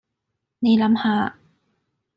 [0.57, 1.37] 你諗下